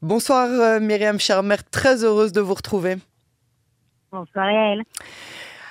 Bonsoir 0.00 0.48
euh, 0.48 0.78
Myriam 0.78 1.18
Charmer, 1.18 1.56
très 1.72 2.04
heureuse 2.04 2.30
de 2.32 2.40
vous 2.40 2.54
retrouver. 2.54 2.98
Bonsoir 4.12 4.48
Yael. 4.48 4.84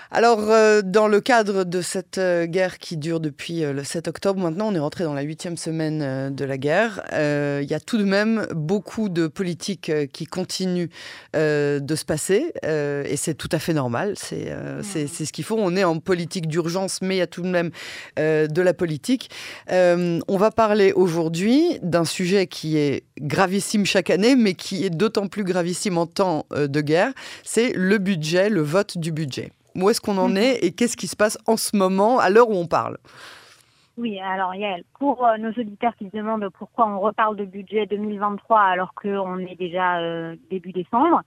Alors, 0.10 0.40
euh, 0.52 0.82
dans 0.82 1.10
le 1.10 1.20
cadre 1.20 1.66
de 1.66 1.82
cette 1.82 2.17
euh, 2.17 2.46
guerre 2.46 2.77
qui 2.77 2.96
dure 2.96 3.20
depuis 3.20 3.66
euh, 3.66 3.74
le 3.74 3.83
7 3.83 4.08
octobre, 4.08 4.40
maintenant 4.40 4.70
on 4.70 4.75
est 4.75 4.80
rentré 4.80 5.04
dans 5.04 5.14
la 5.14 5.22
huitième 5.22 5.58
semaine 5.58 6.33
de 6.33 6.45
la 6.45 6.58
guerre, 6.58 7.04
il 7.11 7.70
y 7.70 7.74
a 7.74 7.80
tout 7.80 7.98
de 7.98 8.04
même 8.04 8.48
beaucoup 8.55 9.09
de 9.09 9.28
politiques 9.28 9.91
qui 10.13 10.25
continuent 10.25 10.89
de 11.34 11.95
se 11.95 12.05
passer, 12.05 12.54
et 12.63 13.17
c'est 13.17 13.34
tout 13.34 13.49
à 13.52 13.59
fait 13.59 13.73
normal, 13.73 14.13
c'est 14.16 14.54
c'est 14.84 15.07
ce 15.07 15.34
qu'il 15.34 15.43
faut. 15.43 15.57
On 15.57 15.75
est 15.75 15.84
en 15.84 15.99
politique 15.99 16.48
d'urgence, 16.48 17.02
mais 17.02 17.16
il 17.16 17.20
y 17.20 17.21
a 17.21 17.27
tout 17.27 17.41
de 17.41 17.49
même 17.49 17.71
de 18.17 18.62
la 18.62 18.73
politique. 18.73 19.30
on 19.70 20.38
va 20.38 20.52
parler 20.52 20.91
aujourd'hui 20.94 21.80
d'un 21.81 22.05
sujet 22.05 22.48
qui 22.48 22.77
est 22.77 23.03
gravissime 23.20 23.85
chaque 23.85 24.09
année, 24.09 24.35
mais 24.35 24.53
qui 24.53 24.85
est 24.85 24.89
d'autant 24.89 25.27
plus 25.27 25.44
gravissime 25.44 25.98
en 25.98 26.05
temps 26.05 26.45
de 26.52 26.81
guerre, 26.81 27.13
c'est 27.44 27.73
le 27.73 27.98
budget, 27.98 28.49
le 28.49 28.62
vote 28.62 28.98
du 28.98 29.12
budget. 29.12 29.52
Où 29.77 29.90
est-ce 29.91 30.02
qu'on 30.02 30.17
en 30.17 30.30
mhm. 30.30 30.38
est 30.38 30.66
et 30.66 30.72
qu'est-ce 30.73 30.98
qui 30.98 31.08
se 31.08 31.16
passe 31.16 31.38
en 31.45 31.55
ce 31.55 31.77
moment, 31.77 32.20
à 32.20 32.30
l'heure 32.30 32.49
où 32.49 32.55
on 32.55 32.68
parle? 32.68 32.98
Oui, 33.98 34.20
alors 34.20 34.54
Yael, 34.54 34.84
pour 34.99 35.26
euh, 35.26 35.38
nos 35.38 35.49
auditeurs 35.49 35.95
qui 35.95 36.05
se 36.05 36.18
demandent 36.18 36.49
pourquoi 36.49 36.88
on 36.88 36.99
reparle 36.99 37.35
de 37.35 37.45
budget 37.45 37.88
2023 37.88 38.59
alors 38.59 38.94
qu'on 38.94 39.40
est 39.40 39.55
déjà 39.55 39.99
euh, 39.99 40.35
début 40.52 40.71
décembre, 40.71 41.21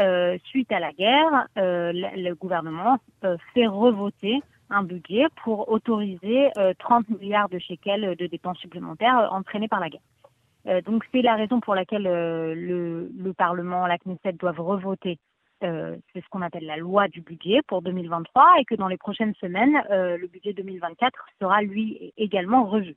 euh, 0.00 0.38
suite 0.46 0.72
à 0.72 0.80
la 0.80 0.92
guerre, 0.92 1.46
le, 1.56 2.32
gouvernement 2.34 2.98
fait 3.52 3.66
revoter 3.66 4.40
un 4.70 4.82
budget 4.82 5.26
pour 5.44 5.70
autoriser 5.70 6.48
30 6.78 7.08
milliards 7.20 7.48
de 7.48 7.58
shekels 7.58 8.16
de 8.16 8.26
dépenses 8.26 8.58
supplémentaires 8.58 9.28
entraînées 9.30 9.68
par 9.68 9.80
la 9.80 9.88
guerre. 9.90 10.82
donc 10.82 11.04
c'est 11.12 11.22
la 11.22 11.36
raison 11.36 11.60
pour 11.60 11.74
laquelle 11.74 12.02
le, 12.02 13.08
le, 13.16 13.32
Parlement, 13.34 13.86
la 13.86 13.98
Knesset 13.98 14.32
doivent 14.32 14.60
revoter 14.60 15.18
euh, 15.62 15.96
c'est 16.12 16.22
ce 16.22 16.28
qu'on 16.28 16.42
appelle 16.42 16.66
la 16.66 16.76
loi 16.76 17.08
du 17.08 17.20
budget 17.20 17.60
pour 17.66 17.80
2023 17.82 18.56
et 18.60 18.64
que 18.64 18.74
dans 18.74 18.88
les 18.88 18.96
prochaines 18.96 19.34
semaines, 19.36 19.82
euh, 19.90 20.16
le 20.16 20.26
budget 20.26 20.52
2024 20.52 21.26
sera 21.40 21.62
lui 21.62 22.12
également 22.16 22.64
revu. 22.64 22.96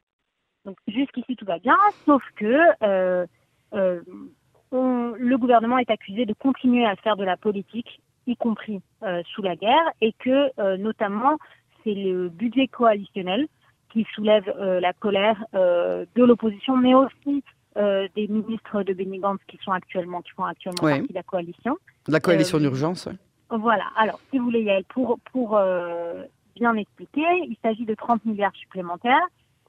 Donc 0.66 0.78
jusqu'ici 0.88 1.36
tout 1.36 1.46
va 1.46 1.60
bien, 1.60 1.78
sauf 2.06 2.24
que 2.36 2.60
euh, 2.84 3.26
le 3.72 5.36
gouvernement 5.38 5.78
est 5.78 5.90
accusé 5.90 6.26
de 6.26 6.34
continuer 6.34 6.86
à 6.86 6.96
faire 6.98 7.16
de 7.16 7.24
la 7.24 7.38
politique, 7.38 8.02
y 8.26 8.36
compris 8.36 8.82
sous 9.28 9.42
la 9.42 9.56
guerre, 9.56 9.92
et 10.02 10.12
que 10.14 10.76
notamment 10.76 11.38
c'est 11.84 11.94
le 11.94 12.28
budget 12.28 12.68
coalitionnel 12.68 13.48
qui 13.90 14.06
soulève 14.14 14.46
la 14.58 14.92
colère 14.92 15.46
de 15.54 16.24
l'opposition, 16.24 16.76
mais 16.76 16.94
aussi 16.94 17.44
euh, 17.78 18.08
des 18.16 18.28
ministres 18.28 18.82
de 18.84 18.94
Benny 18.94 19.22
qui 19.48 19.58
sont 19.64 19.72
actuellement, 19.72 20.22
qui 20.22 20.32
font 20.32 20.46
actuellement 20.46 20.82
partie 20.82 21.08
de 21.08 21.14
la 21.14 21.24
coalition. 21.24 21.78
La 22.08 22.20
coalition 22.20 22.58
euh, 22.58 22.62
d'urgence. 22.62 23.08
Voilà. 23.52 23.84
Alors, 23.96 24.20
si 24.30 24.40
vous 24.40 24.46
voulez, 24.46 24.64
Yael, 24.64 24.84
pour 24.86 25.20
pour 25.32 25.58
euh, 25.58 26.24
bien 26.56 26.74
expliquer, 26.76 27.26
il 27.48 27.56
s'agit 27.62 27.86
de 27.86 27.94
30 27.94 28.26
milliards 28.26 28.56
supplémentaires. 28.56 29.28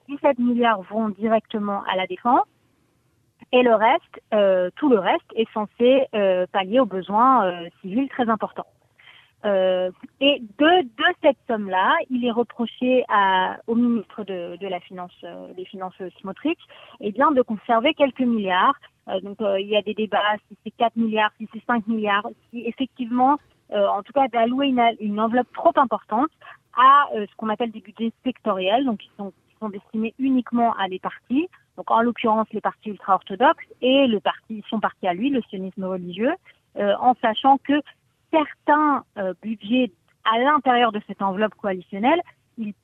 17 0.09 0.39
milliards 0.39 0.81
vont 0.83 1.11
directement 1.11 1.83
à 1.85 1.97
la 1.97 2.07
défense. 2.07 2.47
Et 3.53 3.63
le 3.63 3.75
reste, 3.75 4.75
tout 4.77 4.89
le 4.89 4.99
reste 4.99 5.31
est 5.35 5.49
censé 5.53 6.07
pallier 6.53 6.81
aux 6.81 6.87
besoins 6.87 7.51
civils 7.81 8.09
très 8.09 8.29
importants. 8.29 8.67
Euh, 9.45 9.91
et 10.21 10.43
de, 10.59 10.83
de 10.83 11.05
cette 11.23 11.37
somme-là, 11.47 11.97
il 12.11 12.25
est 12.25 12.31
reproché 12.31 13.05
à, 13.09 13.59
au 13.67 13.77
ministre 13.77 14.25
de, 14.25 14.57
de 14.57 14.67
la 14.67 14.81
Finance, 14.81 15.13
euh, 15.23 15.53
des 15.55 15.65
Finances 15.65 16.01
Smotrich, 16.21 16.59
eh 17.01 17.13
bien, 17.13 17.31
de 17.31 17.43
conserver 17.43 17.95
quelques 17.95 18.21
milliards. 18.21 18.75
Euh, 19.09 19.21
donc, 19.21 19.41
euh, 19.41 19.61
il 19.61 19.69
y 19.69 19.77
a 19.77 19.83
des 19.83 19.95
débats 19.95 20.19
si 20.49 20.57
c'est 20.65 20.73
4 20.73 20.97
milliards, 20.97 21.31
si 21.39 21.49
c'est 21.53 21.65
5 21.67 21.87
milliards, 21.87 22.27
si 22.51 22.67
effectivement, 22.67 23.39
en 23.71 24.03
tout 24.03 24.15
cas, 24.15 24.29
d'allouer 24.29 24.69
une, 24.69 24.83
une, 24.99 25.21
enveloppe 25.21 25.53
trop 25.53 25.73
importante 25.77 26.31
à 26.75 27.09
ce 27.13 27.37
qu'on 27.37 27.51
appelle 27.51 27.71
des 27.71 27.81
budgets 27.81 28.13
sectoriels, 28.25 28.87
donc 28.87 29.01
qui 29.01 29.11
sont, 29.19 29.31
qui 29.31 29.57
sont 29.61 29.69
destinés 29.69 30.15
uniquement 30.19 30.73
à 30.79 30.89
des 30.89 30.99
partis. 30.99 31.51
Donc, 31.77 31.91
en 31.91 32.01
l'occurrence, 32.01 32.47
les 32.53 32.63
partis 32.63 32.89
ultra-orthodoxes 32.89 33.67
et 33.83 34.07
le 34.07 34.21
parti, 34.21 34.65
son 34.71 34.81
parti 34.81 35.07
à 35.07 35.13
lui, 35.13 35.29
le 35.29 35.43
sionisme 35.43 35.85
religieux, 35.85 36.33
en 36.77 37.15
sachant 37.21 37.59
que 37.59 37.75
certains 38.31 39.05
euh, 39.19 39.35
budgets 39.43 39.93
à 40.25 40.39
l'intérieur 40.39 40.93
de 40.93 41.01
cette 41.07 41.23
enveloppe 41.23 41.55
coalitionnelle, 41.55 42.21
ils, 42.59 42.75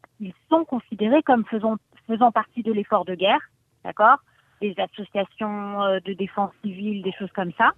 sont 0.48 0.64
considérés 0.64 1.22
comme 1.22 1.44
faisant, 1.44 1.76
faisant 2.06 2.32
partie 2.32 2.62
de 2.62 2.72
l'effort 2.72 3.04
de 3.04 3.14
guerre, 3.14 3.40
d'accord? 3.84 4.18
Des 4.60 4.74
associations 4.78 5.82
euh, 5.82 5.98
de 6.04 6.12
défense 6.14 6.52
civile, 6.62 7.02
des 7.02 7.12
choses 7.12 7.32
comme 7.32 7.52
ça. 7.58 7.72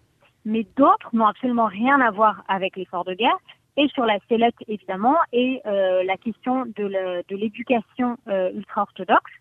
Mais 0.45 0.67
d'autres 0.77 1.09
n'ont 1.13 1.27
absolument 1.27 1.67
rien 1.67 2.01
à 2.01 2.11
voir 2.11 2.45
avec 2.47 2.77
l'effort 2.77 3.05
de 3.05 3.15
guerre. 3.15 3.37
Et 3.77 3.89
sur 3.89 4.07
la 4.07 4.19
sellette, 4.29 4.55
évidemment, 4.69 5.17
et 5.33 5.61
euh, 5.67 6.05
la 6.05 6.17
question 6.17 6.65
de 6.67 7.25
l'éducation 7.35 8.17
ultra-orthodoxe, 8.27 9.33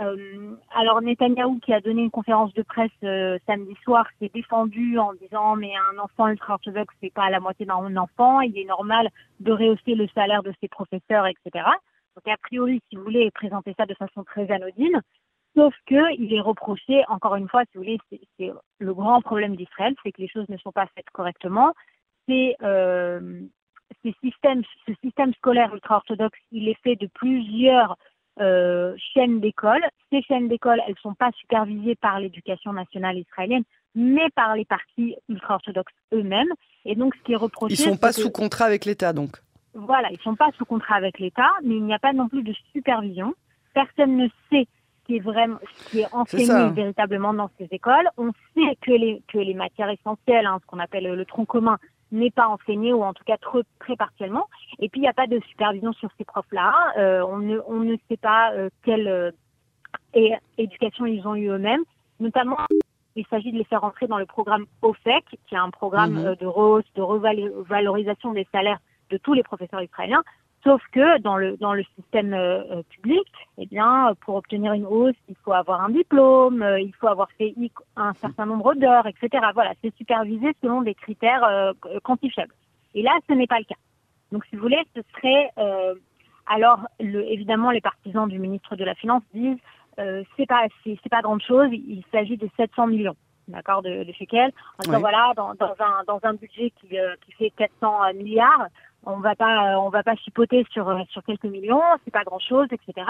euh, 0.00 0.56
alors 0.74 1.02
Netanyahou 1.02 1.58
qui 1.60 1.72
a 1.72 1.80
donné 1.80 2.02
une 2.02 2.10
conférence 2.10 2.52
de 2.54 2.62
presse 2.62 2.90
euh, 3.04 3.38
samedi 3.46 3.74
soir 3.82 4.06
s'est 4.18 4.30
défendu 4.32 4.98
en 4.98 5.12
disant 5.14 5.56
mais 5.56 5.72
un 5.92 5.98
enfant 5.98 6.28
ultra-orthodoxe 6.28 6.94
c'est 7.00 7.12
pas 7.12 7.30
la 7.30 7.40
moitié 7.40 7.66
d'un 7.66 7.96
enfant, 7.96 8.40
il 8.40 8.58
est 8.58 8.64
normal 8.64 9.08
de 9.40 9.52
rehausser 9.52 9.94
le 9.94 10.08
salaire 10.14 10.42
de 10.42 10.52
ses 10.60 10.68
professeurs, 10.68 11.26
etc. 11.26 11.66
Donc 12.16 12.26
a 12.26 12.36
priori, 12.38 12.80
si 12.88 12.96
vous 12.96 13.02
voulez, 13.02 13.30
présenter 13.30 13.74
ça 13.76 13.86
de 13.86 13.94
façon 13.94 14.24
très 14.24 14.50
anodine, 14.50 15.00
sauf 15.56 15.74
que 15.86 16.14
il 16.18 16.32
est 16.32 16.40
reproché, 16.40 17.02
encore 17.08 17.36
une 17.36 17.48
fois, 17.48 17.62
si 17.64 17.78
vous 17.78 17.84
voulez, 17.84 17.98
c'est 18.38 18.52
le 18.78 18.94
grand 18.94 19.20
problème 19.20 19.56
d'Israël, 19.56 19.94
c'est 20.02 20.12
que 20.12 20.20
les 20.20 20.28
choses 20.28 20.48
ne 20.48 20.56
sont 20.58 20.72
pas 20.72 20.86
faites 20.94 21.10
correctement. 21.12 21.72
C'est 22.28 22.56
euh, 22.62 23.42
ces 24.02 24.14
systèmes, 24.22 24.62
ce 24.86 24.94
système 25.02 25.32
scolaire 25.34 25.74
ultra-orthodoxe, 25.74 26.38
il 26.50 26.68
est 26.68 26.80
fait 26.82 26.96
de 26.96 27.08
plusieurs 27.14 27.96
euh, 28.40 28.94
chaînes 29.14 29.40
d'écoles. 29.40 29.84
Ces 30.10 30.22
chaînes 30.22 30.48
d'écoles, 30.48 30.80
elles 30.86 30.96
sont 31.02 31.14
pas 31.14 31.30
supervisées 31.32 31.96
par 31.96 32.18
l'éducation 32.20 32.72
nationale 32.72 33.18
israélienne, 33.18 33.64
mais 33.94 34.28
par 34.34 34.56
les 34.56 34.64
partis 34.64 35.16
ultra-orthodoxes 35.28 35.92
eux-mêmes. 36.12 36.52
Et 36.84 36.94
donc, 36.94 37.14
ce 37.14 37.22
qui 37.22 37.32
est 37.32 37.36
reproché... 37.36 37.74
Ils 37.74 37.76
sont 37.76 37.96
pas 37.96 38.12
sous 38.12 38.30
contrat 38.30 38.64
avec 38.64 38.84
l'État, 38.84 39.12
donc 39.12 39.36
Voilà, 39.74 40.10
ils 40.10 40.20
sont 40.20 40.34
pas 40.34 40.50
sous 40.56 40.64
contrat 40.64 40.96
avec 40.96 41.18
l'État, 41.18 41.50
mais 41.62 41.76
il 41.76 41.84
n'y 41.84 41.94
a 41.94 41.98
pas 41.98 42.12
non 42.12 42.28
plus 42.28 42.42
de 42.42 42.54
supervision. 42.72 43.34
Personne 43.74 44.16
ne 44.16 44.28
sait 44.50 44.66
ce 44.66 45.06
qui 45.06 45.16
est 45.16 45.20
vraiment, 45.20 45.58
ce 45.74 45.90
qui 45.90 46.00
est 46.00 46.12
enseigné 46.12 46.70
véritablement 46.70 47.34
dans 47.34 47.50
ces 47.58 47.68
écoles. 47.70 48.08
On 48.16 48.32
sait 48.54 48.76
que 48.80 48.92
les, 48.92 49.22
que 49.28 49.38
les 49.38 49.54
matières 49.54 49.90
essentielles, 49.90 50.46
hein, 50.46 50.58
ce 50.60 50.66
qu'on 50.66 50.78
appelle 50.78 51.04
le 51.04 51.24
tronc 51.24 51.44
commun, 51.44 51.78
n'est 52.12 52.30
pas 52.30 52.48
enseigné 52.48 52.92
ou 52.92 53.02
en 53.02 53.12
tout 53.12 53.24
cas 53.24 53.36
très, 53.38 53.60
très 53.80 53.96
partiellement. 53.96 54.48
Et 54.78 54.88
puis 54.88 55.00
il 55.00 55.02
n'y 55.02 55.08
a 55.08 55.14
pas 55.14 55.26
de 55.26 55.40
supervision 55.48 55.92
sur 55.94 56.10
ces 56.18 56.24
profs-là. 56.24 56.74
Euh, 56.98 57.24
on, 57.26 57.38
ne, 57.38 57.58
on 57.66 57.80
ne 57.80 57.96
sait 58.08 58.16
pas 58.16 58.52
euh, 58.52 58.68
quelle 58.84 59.08
euh, 59.08 59.30
éducation 60.58 61.06
ils 61.06 61.26
ont 61.26 61.34
eu 61.34 61.48
eux-mêmes. 61.48 61.82
Notamment, 62.20 62.58
il 63.16 63.26
s'agit 63.26 63.52
de 63.52 63.58
les 63.58 63.64
faire 63.64 63.84
entrer 63.84 64.06
dans 64.06 64.18
le 64.18 64.26
programme 64.26 64.66
OFEC, 64.82 65.24
qui 65.46 65.54
est 65.54 65.58
un 65.58 65.70
programme 65.70 66.14
mhm. 66.14 66.36
de 66.36 66.46
rehausse, 66.46 66.84
de 66.94 67.02
revalorisation 67.02 68.32
des 68.32 68.46
salaires 68.52 68.78
de 69.10 69.16
tous 69.18 69.34
les 69.34 69.42
professeurs 69.42 69.82
israéliens. 69.82 70.22
Sauf 70.64 70.80
que 70.92 71.18
dans 71.18 71.36
le 71.36 71.56
dans 71.56 71.74
le 71.74 71.82
système 71.96 72.32
euh, 72.34 72.62
euh, 72.70 72.82
public, 72.90 73.26
eh 73.58 73.66
bien, 73.66 74.14
pour 74.20 74.36
obtenir 74.36 74.72
une 74.72 74.86
hausse, 74.86 75.16
il 75.28 75.34
faut 75.44 75.52
avoir 75.52 75.82
un 75.82 75.88
diplôme, 75.90 76.62
euh, 76.62 76.78
il 76.78 76.94
faut 76.94 77.08
avoir 77.08 77.28
fait 77.32 77.52
un 77.96 78.14
certain 78.14 78.46
nombre 78.46 78.74
d'heures, 78.74 79.06
etc. 79.08 79.44
Voilà, 79.54 79.72
c'est 79.82 79.94
supervisé 79.96 80.54
selon 80.62 80.82
des 80.82 80.94
critères 80.94 81.72
quantifiables. 82.04 82.54
Et 82.94 83.02
là, 83.02 83.10
ce 83.28 83.34
n'est 83.34 83.48
pas 83.48 83.58
le 83.58 83.64
cas. 83.64 83.80
Donc, 84.30 84.44
si 84.46 84.56
vous 84.56 84.62
voulez, 84.62 84.80
ce 84.94 85.00
serait 85.16 85.50
alors 86.46 86.80
le, 87.00 87.22
évidemment 87.30 87.70
les 87.70 87.80
partisans 87.80 88.28
du 88.28 88.38
ministre 88.38 88.76
de 88.76 88.84
la 88.84 88.94
Finance 88.94 89.22
disent 89.34 89.58
c'est 89.96 90.46
pas 90.46 90.66
c'est 90.84 91.08
pas 91.10 91.22
grande 91.22 91.42
chose, 91.42 91.68
il 91.72 92.04
s'agit 92.12 92.36
de 92.36 92.48
700 92.56 92.86
millions 92.86 93.16
d'accord, 93.48 93.82
de, 93.82 94.04
de 94.04 94.12
shekels. 94.12 94.52
En 94.86 94.98
voilà, 95.00 95.32
dans, 95.36 95.54
dans, 95.54 95.74
un, 95.80 96.04
dans 96.06 96.20
un 96.22 96.34
budget 96.34 96.72
qui, 96.80 96.96
qui 97.26 97.32
fait 97.32 97.50
400 97.50 98.14
milliards, 98.14 98.68
on 99.04 99.18
va 99.18 99.34
pas, 99.34 99.78
on 99.80 99.88
va 99.88 100.02
pas 100.02 100.16
chipoter 100.16 100.64
sur 100.70 100.88
euh, 100.88 101.02
sur 101.10 101.22
quelques 101.24 101.44
millions, 101.44 101.82
c'est 102.04 102.10
pas 102.10 102.24
grand 102.24 102.38
chose, 102.38 102.66
etc. 102.70 103.06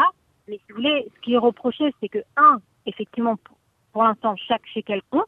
Mais 0.48 0.56
si 0.56 0.64
vous 0.70 0.76
voulez, 0.76 1.06
ce 1.14 1.20
qui 1.20 1.34
est 1.34 1.38
reproché, 1.38 1.94
c'est 2.00 2.08
que 2.08 2.18
un, 2.36 2.60
effectivement, 2.86 3.36
pour, 3.92 4.02
l'instant, 4.02 4.34
chaque 4.36 4.66
shekel 4.66 5.02
compte. 5.10 5.26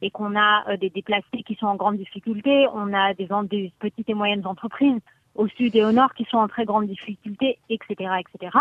Et 0.00 0.10
qu'on 0.10 0.34
a 0.34 0.64
euh, 0.70 0.76
des 0.78 0.88
déplacés 0.88 1.42
qui 1.46 1.54
sont 1.56 1.66
en 1.66 1.76
grande 1.76 1.98
difficulté, 1.98 2.66
on 2.72 2.94
a 2.94 3.12
des, 3.12 3.28
des 3.50 3.70
petites 3.78 4.08
et 4.08 4.14
moyennes 4.14 4.46
entreprises 4.46 4.98
au 5.34 5.46
sud 5.46 5.76
et 5.76 5.84
au 5.84 5.92
nord 5.92 6.14
qui 6.14 6.24
sont 6.24 6.38
en 6.38 6.48
très 6.48 6.64
grande 6.64 6.86
difficulté, 6.86 7.58
etc., 7.68 8.10
etc. 8.18 8.56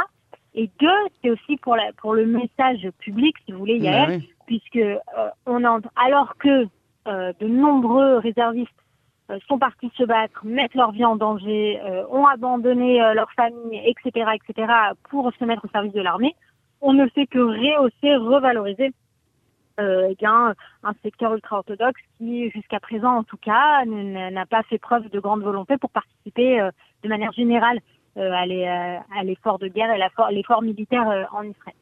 Et 0.53 0.69
deux, 0.81 1.07
c'est 1.21 1.29
aussi 1.29 1.55
pour 1.57 1.77
la, 1.77 1.93
pour 1.93 2.13
le 2.13 2.25
message 2.25 2.89
public, 2.99 3.37
si 3.45 3.53
vous 3.53 3.59
voulez, 3.59 3.77
Yael, 3.77 4.21
puisque 4.47 4.75
euh, 4.75 4.97
on 5.45 5.63
entre, 5.63 5.89
alors 5.95 6.35
que 6.37 6.67
de 7.05 7.47
nombreux 7.47 8.17
réservistes 8.17 8.69
euh, 8.69 8.86
sont 9.47 9.59
partis 9.59 9.91
se 9.95 10.03
battre, 10.03 10.45
mettent 10.45 10.75
leur 10.75 10.91
vie 10.91 11.05
en 11.05 11.15
danger, 11.15 11.79
euh, 11.83 12.05
ont 12.09 12.25
abandonné 12.25 13.01
euh, 13.01 13.13
leur 13.13 13.31
famille, 13.33 13.81
etc., 13.85 14.31
etc., 14.35 14.71
pour 15.09 15.31
se 15.37 15.45
mettre 15.45 15.65
au 15.65 15.69
service 15.69 15.93
de 15.93 16.01
l'armée, 16.01 16.35
on 16.81 16.93
ne 16.93 17.07
fait 17.07 17.27
que 17.27 17.39
rehausser, 17.39 18.15
revaloriser 18.15 18.93
euh, 19.79 20.07
eh 20.09 20.15
bien, 20.15 20.55
un 20.83 20.93
secteur 21.03 21.35
ultra-orthodoxe 21.35 22.01
qui, 22.17 22.49
jusqu'à 22.49 22.79
présent 22.79 23.17
en 23.17 23.23
tout 23.23 23.37
cas, 23.37 23.85
n'a 23.85 24.45
pas 24.47 24.63
fait 24.63 24.79
preuve 24.79 25.07
de 25.09 25.19
grande 25.19 25.43
volonté 25.43 25.77
pour 25.77 25.91
participer 25.91 26.59
euh, 26.59 26.71
de 27.03 27.09
manière 27.09 27.31
générale 27.31 27.79
euh, 28.17 28.31
à 28.31 29.23
l'effort 29.23 29.59
de 29.59 29.67
guerre 29.67 29.91
et 29.91 30.33
l'effort 30.33 30.63
militaire 30.63 31.27
en 31.31 31.43
Israël. 31.43 31.75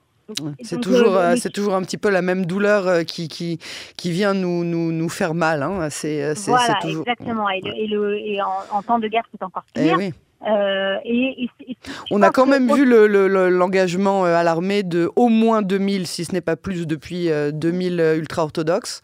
C'est 0.62 0.82
toujours, 0.82 1.18
c'est 1.38 1.52
toujours 1.52 1.76
un 1.76 1.82
petit 1.84 1.98
peu 1.98 2.10
la 2.10 2.22
même 2.22 2.46
douleur 2.46 3.06
qui, 3.06 3.28
qui, 3.28 3.60
qui 3.96 4.12
vient 4.12 4.34
nous, 4.34 4.64
nous, 4.64 4.92
nous 4.92 5.10
faire 5.10 5.34
mal. 5.34 5.62
Hein. 5.62 5.90
C'est, 5.90 6.34
voilà, 6.48 6.76
toujours... 6.82 7.02
exactement. 7.08 7.50
Et, 7.50 7.88
le, 7.88 8.18
et, 8.18 8.40
en, 8.42 8.82
temps 8.82 9.00
de 9.00 9.08
guerre, 9.08 9.28
c'est 9.32 9.44
encore 9.44 9.64
pire. 9.74 9.94
Eh 9.94 9.96
oui. 9.96 10.14
Euh, 10.46 10.98
et, 11.04 11.50
On 12.12 12.22
a 12.22 12.30
quand 12.30 12.46
même 12.46 12.72
vu 12.72 12.86
l'engagement 12.86 14.26
euh, 14.26 14.36
à 14.36 14.44
l'armée 14.44 14.84
de 14.84 15.10
au 15.16 15.30
moins 15.30 15.62
2000, 15.62 16.08
si 16.08 16.26
ce 16.26 16.34
n'est 16.34 16.42
pas 16.42 16.56
plus, 16.56 16.86
depuis 16.86 17.30
2000 17.54 18.00
euh, 18.00 18.18
ultra-orthodoxes. 18.18 19.02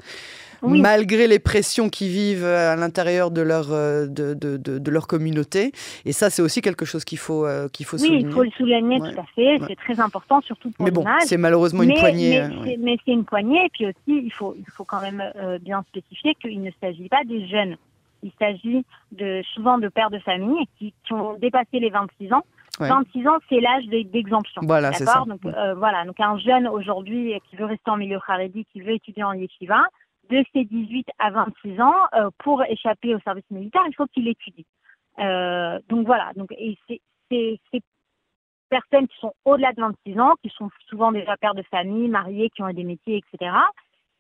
malgré 0.64 1.26
les 1.26 1.40
pressions 1.40 1.90
qui 1.90 2.08
vivent 2.08 2.46
à 2.46 2.76
l'intérieur 2.76 3.32
de 3.32 3.42
leur, 3.42 3.70
de, 3.70 4.36
de, 4.36 4.58
de, 4.58 4.92
leur 4.92 5.08
communauté. 5.08 5.72
Et 6.06 6.12
ça, 6.12 6.30
c'est 6.30 6.44
aussi 6.44 6.62
quelque 6.62 6.86
chose 6.86 7.04
qu'il 7.04 7.18
faut, 7.18 7.48
qu'il 7.74 7.88
faut 7.88 7.98
souligner. 7.98 8.18
Oui, 8.18 8.26
il 8.28 8.32
faut 8.32 8.44
le 8.44 8.52
souligner 8.52 9.00
tout 9.00 9.20
à 9.20 9.26
fait. 9.36 9.58
C'est 9.68 9.76
très 9.76 10.00
important, 10.00 10.40
surtout 10.42 10.70
pour 10.70 10.86
Mais 10.86 10.92
bon, 10.92 11.04
c'est 11.22 11.38
malheureusement 11.38 11.82
une 11.82 11.96
poignée. 11.96 12.44
Mais, 12.78 12.98
c'est 13.04 13.12
une 13.12 13.26
poignée. 13.26 13.66
Et 13.66 13.70
puis 13.74 13.88
aussi, 13.88 14.24
il 14.24 14.32
faut, 14.32 14.56
il 14.56 14.72
faut 14.72 14.84
quand 14.84 15.02
même 15.02 15.24
bien 15.62 15.84
spécifier 15.90 16.36
qu'il 16.36 16.62
ne 16.62 16.70
s'agit 16.80 17.10
pas 17.10 17.24
des 17.26 17.48
jeunes. 17.48 17.76
Il 18.24 18.32
s'agit 18.40 18.86
de 19.12 19.42
souvent 19.54 19.78
de 19.78 19.88
pères 19.88 20.10
de 20.10 20.20
famille 20.20 20.66
qui, 20.78 20.94
ont 21.12 21.34
dépassé 21.38 21.80
les 21.80 21.90
26 21.90 22.34
ans. 22.34 22.44
26 22.80 23.28
ans, 23.28 23.38
c'est 23.48 23.60
l'âge 23.60 23.86
d'exemption. 23.86 24.62
Voilà, 24.66 24.92
c'est 24.94 25.06
ça. 25.06 25.24
Donc, 25.28 25.46
euh, 25.46 25.76
voilà, 25.76 26.06
donc 26.06 26.20
un 26.20 26.38
jeune 26.38 26.68
aujourd'hui 26.68 27.40
qui 27.50 27.56
veut 27.56 27.66
rester 27.66 27.92
en 27.92 27.98
milieu 27.98 28.20
kharedi, 28.26 28.66
qui 28.72 28.82
veut 28.82 28.94
étudier 28.94 29.24
en 29.24 29.34
yeshiva, 29.34 29.84
de 30.30 30.44
ses 30.54 30.66
18 30.66 31.08
à 31.20 31.30
26 31.32 31.82
ans, 31.82 31.94
euh, 32.16 32.30
pour 32.40 32.64
échapper 32.64 33.14
au 33.14 33.20
service 33.20 33.50
militaire, 33.52 33.84
il 33.88 33.94
faut 33.94 34.08
qu'il 34.08 34.28
étudie. 34.28 34.66
Euh, 35.20 35.80
donc 35.90 36.06
voilà, 36.06 36.32
donc 36.36 36.52
et 36.54 36.78
c'est 36.88 37.02
ces 37.30 37.82
personnes 38.70 39.08
qui 39.08 39.18
sont 39.20 39.34
au-delà 39.46 39.74
de 39.74 39.82
26 39.82 40.20
ans, 40.20 40.36
qui 40.42 40.50
sont 40.50 40.70
souvent 40.88 41.12
déjà 41.12 41.36
pères 41.38 41.56
de 41.56 41.64
famille, 41.64 42.08
mariés, 42.08 42.50
qui 42.50 42.64
ont 42.64 42.70
des 42.72 42.84
métiers, 42.84 43.18
etc., 43.18 43.52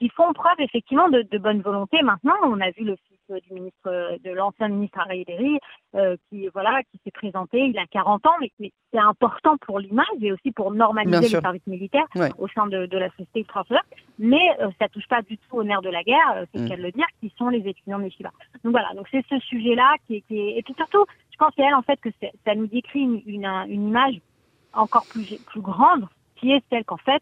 ils 0.02 0.12
font 0.12 0.34
preuve 0.34 0.60
effectivement 0.60 1.10
de, 1.10 1.22
de, 1.22 1.38
bonne 1.38 1.62
volonté. 1.62 2.02
Maintenant, 2.02 2.34
on 2.44 2.60
a 2.60 2.72
vu 2.72 2.84
le 2.84 2.98
du 3.30 3.54
ministre, 3.54 4.18
de 4.24 4.32
l'ancien 4.32 4.68
ministre 4.68 5.00
Ariel 5.00 5.60
euh, 5.96 6.16
qui 6.30 6.48
voilà, 6.54 6.82
qui 6.92 7.00
s'est 7.04 7.12
présenté. 7.12 7.60
Il 7.68 7.78
a 7.78 7.86
40 7.88 8.26
ans, 8.26 8.36
mais, 8.40 8.52
c'est 8.60 9.00
important 9.00 9.58
pour 9.58 9.80
l'image 9.80 10.06
et 10.22 10.32
aussi 10.32 10.52
pour 10.52 10.72
normaliser 10.72 11.36
le 11.36 11.42
service 11.42 11.66
militaire 11.68 12.06
au 12.38 12.48
sein 12.50 12.68
de, 12.68 12.86
de, 12.86 12.98
la 12.98 13.10
société 13.12 13.40
ultra-orthodoxe. 13.40 13.88
Mais 14.20 14.56
euh, 14.60 14.70
ça 14.80 14.90
touche 14.90 15.08
pas 15.08 15.22
du 15.22 15.38
tout 15.38 15.58
au 15.58 15.64
nerf 15.64 15.82
de 15.82 15.90
la 15.90 16.04
guerre, 16.04 16.34
euh, 16.36 16.46
c'est 16.52 16.60
le 16.60 16.66
mm. 16.66 16.70
cas 16.70 16.76
de 16.78 16.82
le 16.82 16.92
dire, 16.92 17.06
qui 17.20 17.34
sont 17.38 17.50
les 17.50 17.68
étudiants 17.68 18.00
de 18.00 18.06
Yeshiva. 18.06 18.32
Donc 18.64 18.72
voilà, 18.72 18.94
donc 18.96 19.08
c'est 19.12 19.26
ce 19.30 19.40
sujet-là 19.40 19.96
qui, 20.08 20.22
qui 20.24 20.40
est, 20.40 20.58
et 20.58 20.64
puis 20.64 20.74
surtout, 20.76 21.06
je 21.32 21.38
pense 21.38 21.54
qu'elle 21.56 21.74
en 21.74 21.82
fait 21.82 22.00
que 22.02 22.10
ça 22.46 22.56
nous 22.56 22.68
décrit 22.68 23.00
une, 23.00 23.22
une, 23.26 23.46
une 23.46 23.88
image 23.88 24.20
encore 24.74 25.06
plus 25.10 25.38
plus 25.46 25.62
grande, 25.62 26.08
qui 26.36 26.52
est 26.52 26.64
celle 26.70 26.86
qu'en 26.86 26.98
fait 26.98 27.22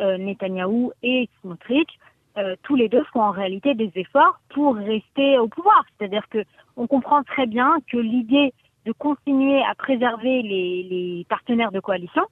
euh, 0.00 0.16
Netanyahou 0.16 0.92
et 1.02 1.28
Smotrich 1.40 1.98
euh, 2.38 2.54
tous 2.62 2.76
les 2.76 2.88
deux 2.88 3.04
font 3.12 3.22
en 3.22 3.30
réalité 3.30 3.74
des 3.74 3.90
efforts 3.94 4.40
pour 4.50 4.76
rester 4.76 5.38
au 5.38 5.48
pouvoir. 5.48 5.84
C'est-à-dire 5.98 6.28
que 6.28 6.44
on 6.76 6.86
comprend 6.86 7.22
très 7.22 7.46
bien 7.46 7.78
que 7.90 7.98
l'idée 7.98 8.52
de 8.86 8.92
continuer 8.92 9.62
à 9.62 9.74
préserver 9.74 10.42
les, 10.42 10.82
les, 10.84 11.26
partenaires 11.28 11.72
de 11.72 11.80
coalition, 11.80 12.22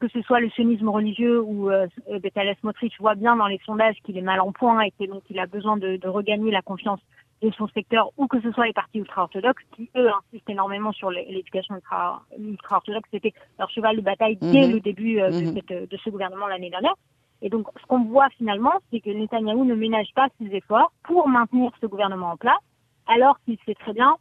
que 0.00 0.08
ce 0.08 0.20
soit 0.22 0.40
le 0.40 0.50
sionisme 0.50 0.88
religieux 0.88 1.40
ou 1.40 1.70
euh, 1.70 1.86
Betalès 2.22 2.56
Motrich 2.62 2.94
voit 3.00 3.14
bien 3.14 3.36
dans 3.36 3.46
les 3.46 3.60
sondages 3.64 3.96
qu'il 4.04 4.18
est 4.18 4.22
mal 4.22 4.40
en 4.40 4.52
point 4.52 4.80
et 4.80 4.90
que 4.90 5.04
donc 5.04 5.22
il 5.30 5.38
a 5.38 5.46
besoin 5.46 5.76
de, 5.76 5.96
de, 5.96 6.08
regagner 6.08 6.50
la 6.50 6.62
confiance 6.62 7.00
de 7.42 7.50
son 7.52 7.68
secteur, 7.68 8.10
ou 8.16 8.26
que 8.26 8.40
ce 8.40 8.50
soit 8.50 8.66
les 8.66 8.72
partis 8.72 8.98
ultra-orthodoxes 8.98 9.62
qui, 9.76 9.88
eux, 9.96 10.08
insistent 10.08 10.50
énormément 10.50 10.92
sur 10.92 11.10
l'éducation 11.10 11.76
ultra-orthodoxe. 11.76 13.08
C'était 13.12 13.32
leur 13.58 13.70
cheval 13.70 13.96
de 13.96 14.00
bataille 14.00 14.36
dès 14.36 14.66
mhm. 14.66 14.72
le 14.72 14.80
début 14.80 15.20
euh, 15.20 15.30
de, 15.30 15.46
mhm. 15.46 15.54
cette, 15.54 15.88
de 15.88 15.96
ce 15.96 16.10
gouvernement 16.10 16.48
l'année 16.48 16.70
dernière. 16.70 16.94
Et 17.42 17.50
donc, 17.50 17.68
ce 17.80 17.86
qu'on 17.86 18.04
voit 18.04 18.28
finalement, 18.30 18.72
c'est 18.90 19.00
que 19.00 19.10
Netanyahou 19.10 19.64
ne 19.64 19.74
ménage 19.74 20.08
pas 20.14 20.28
ses 20.40 20.54
efforts 20.54 20.92
pour 21.04 21.28
maintenir 21.28 21.70
ce 21.80 21.86
gouvernement 21.86 22.32
en 22.32 22.36
place, 22.36 22.58
alors 23.06 23.38
qu'il 23.44 23.56
sait 23.64 23.74
très 23.74 23.92
bien, 23.92 24.16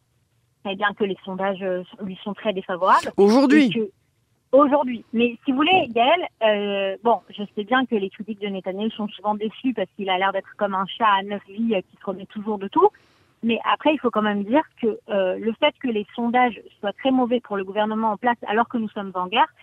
eh 0.70 0.76
bien 0.76 0.94
que 0.94 1.04
les 1.04 1.18
sondages 1.26 1.64
euh, 1.64 1.84
lui 2.02 2.18
sont 2.24 2.34
très 2.34 2.54
défavorables. 2.54 3.12
Aujourd'hui 3.18 3.92
Aujourd'hui. 4.54 5.04
Mais 5.12 5.38
si 5.44 5.52
vous 5.52 5.58
voulez, 5.58 5.88
Gaël, 5.90 6.26
euh, 6.44 6.96
bon, 7.04 7.20
je 7.30 7.44
sais 7.54 7.66
bien 7.66 7.86
que 7.86 7.96
les 7.96 8.10
critiques 8.10 8.40
de 8.40 8.48
Netanyahou 8.48 8.90
sont 8.92 9.08
souvent 9.10 9.36
déçues 9.36 9.74
parce 9.74 9.90
qu'il 9.96 10.10
a 10.10 10.18
l'air 10.18 10.32
d'être 10.32 10.56
comme 10.58 10.74
un 10.74 10.86
chat 10.86 11.08
à 11.20 11.24
neuf 11.24 11.42
vies 11.48 11.76
euh, 11.76 11.82
qui 11.82 11.98
se 11.98 12.06
remet 12.06 12.26
toujours 12.28 12.58
de 12.58 12.70
tout. 12.70 12.90
Mais 13.44 13.60
après, 13.72 13.94
il 13.94 14.00
faut 14.00 14.10
quand 14.10 14.22
même 14.22 14.44
dire 14.44 14.64
que 14.82 15.00
euh, 15.10 15.38
le 15.38 15.54
fait 15.60 15.76
que 15.82 15.90
les 15.90 16.08
sondages 16.16 16.60
soient 16.80 16.94
très 16.94 17.12
mauvais 17.12 17.42
pour 17.42 17.58
le 17.58 17.66
gouvernement 17.66 18.12
en 18.12 18.18
place 18.18 18.38
alors 18.48 18.70
que 18.70 18.78
nous 18.78 18.90
sommes 18.90 19.12
en 19.16 19.28
guerre, 19.28 19.54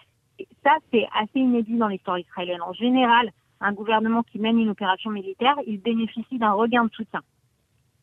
ça, 0.63 0.73
c'est 0.93 1.07
assez 1.19 1.39
inédit 1.39 1.77
dans 1.77 1.89
l'histoire 1.89 2.19
israélienne. 2.19 2.63
En 2.63 2.73
général, 2.73 3.31
un 3.61 3.73
gouvernement 3.73 4.23
qui 4.23 4.39
mène 4.39 4.59
une 4.59 4.71
opération 4.71 5.11
militaire, 5.11 5.57
il 5.67 5.81
bénéficie 5.81 6.39
d'un 6.39 6.53
regain 6.53 6.85
de 6.85 6.91
soutien. 6.91 7.21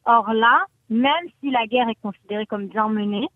Or 0.05 0.33
là, 0.33 0.65
même 0.89 1.27
si 1.39 1.51
la 1.51 1.65
guerre 1.67 1.89
est 1.89 2.01
considérée 2.01 2.45
comme 2.45 2.67
bien 2.67 2.89
menée 2.89 3.27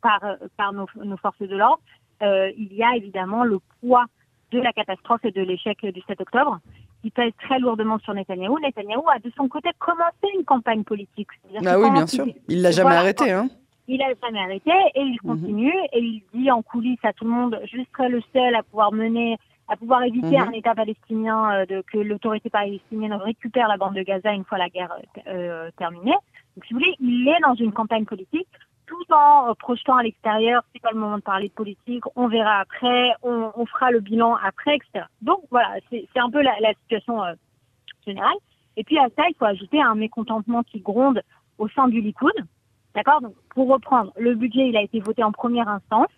par, 0.00 0.22
euh, 0.24 0.36
par 0.56 0.72
nos, 0.72 0.86
forces 1.16 1.40
de 1.40 1.56
l'ordre, 1.56 1.82
euh, 2.22 2.50
il 2.56 2.72
y 2.72 2.82
a 2.82 2.96
évidemment 2.96 3.44
le 3.44 3.58
poids 3.80 4.06
de 4.50 4.60
la 4.60 4.72
catastrophe 4.72 5.24
et 5.24 5.30
de 5.30 5.42
l'échec 5.42 5.84
du 5.84 6.00
7 6.06 6.20
octobre 6.20 6.58
qui 7.02 7.10
pèse 7.10 7.32
très 7.42 7.58
lourdement 7.58 7.98
sur 7.98 8.14
Netanyahou. 8.14 8.58
Netanyahou 8.58 9.08
a 9.08 9.18
de 9.18 9.30
son 9.36 9.48
côté 9.48 9.70
commencé 9.78 10.26
une 10.34 10.44
campagne 10.44 10.84
politique. 10.84 11.28
Ah 11.64 11.78
oui, 11.78 11.90
bien 11.90 12.06
sûr. 12.06 12.26
Il 12.48 12.62
l'a 12.62 12.70
jamais 12.70 12.94
arrêté. 12.94 13.30
Hein. 13.30 13.48
Il 13.86 14.02
a 14.02 14.12
jamais 14.22 14.40
arrêté 14.40 14.70
et 14.94 15.00
il 15.00 15.18
mhm. 15.22 15.36
continue 15.36 15.74
et 15.92 16.00
il 16.00 16.22
dit 16.34 16.50
en 16.50 16.62
coulisses 16.62 17.04
à 17.04 17.12
tout 17.12 17.24
le 17.24 17.30
monde, 17.30 17.60
je 17.64 17.78
serai 17.92 18.08
le 18.08 18.20
seul 18.32 18.54
à 18.54 18.62
pouvoir 18.62 18.92
mener 18.92 19.38
à 19.68 19.76
pouvoir 19.76 20.02
éviter 20.02 20.38
mhm. 20.38 20.48
un 20.48 20.52
État 20.52 20.74
palestinien, 20.74 21.52
euh, 21.52 21.66
de, 21.66 21.82
que 21.82 21.98
l'autorité 21.98 22.50
palestinienne 22.50 23.12
récupère 23.12 23.68
la 23.68 23.76
bande 23.76 23.94
de 23.94 24.02
Gaza 24.02 24.32
une 24.32 24.44
fois 24.44 24.58
la 24.58 24.68
guerre 24.68 24.94
euh, 25.26 25.70
terminée. 25.76 26.16
Donc, 26.56 26.64
si 26.66 26.72
vous 26.72 26.80
voulez, 26.80 26.96
il 27.00 27.28
est 27.28 27.40
dans 27.40 27.54
une 27.54 27.72
campagne 27.72 28.04
politique 28.04 28.48
tout 28.88 29.12
en 29.12 29.50
euh, 29.50 29.54
projetant 29.54 29.96
à 29.96 30.02
l'extérieur, 30.02 30.64
c'est 30.72 30.82
pas 30.82 30.90
le 30.92 30.98
moment 30.98 31.18
de 31.18 31.22
parler 31.22 31.48
de 31.48 31.52
politique, 31.52 32.04
on 32.16 32.26
verra 32.26 32.60
après, 32.60 33.12
on, 33.22 33.52
on 33.54 33.66
fera 33.66 33.90
le 33.90 34.00
bilan 34.00 34.36
après, 34.36 34.76
etc. 34.76 35.04
Donc 35.22 35.40
voilà, 35.50 35.76
c'est 35.90 36.08
un 36.16 36.30
peu 36.30 36.42
la, 36.42 36.58
la 36.60 36.72
situation 36.74 37.22
euh, 37.22 37.34
générale. 38.06 38.36
Et 38.76 38.84
puis 38.84 38.98
à 38.98 39.08
ça, 39.16 39.24
il 39.28 39.34
faut 39.38 39.44
ajouter 39.44 39.80
un 39.80 39.94
mécontentement 39.94 40.62
qui 40.62 40.80
gronde 40.80 41.22
au 41.58 41.68
sein 41.68 41.88
du 41.88 42.00
Likoud. 42.00 42.32
D'accord? 42.94 43.20
Donc 43.20 43.34
pour 43.50 43.68
reprendre, 43.68 44.12
le 44.16 44.34
budget, 44.34 44.68
il 44.68 44.76
a 44.76 44.82
été 44.82 45.00
voté 45.00 45.22
en 45.22 45.32
première 45.32 45.68
instance. 45.68 46.08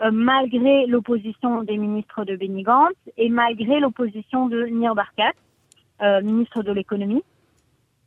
Euh, 0.00 0.10
malgré 0.10 0.86
l'opposition 0.86 1.62
des 1.62 1.76
ministres 1.76 2.24
de 2.24 2.34
Benny 2.34 2.62
Gantz 2.62 2.96
et 3.16 3.28
malgré 3.28 3.78
l'opposition 3.78 4.48
de 4.48 4.64
Nir 4.64 4.94
Barkat, 4.94 5.32
euh, 6.00 6.20
ministre 6.22 6.62
de 6.62 6.72
l'économie, 6.72 7.22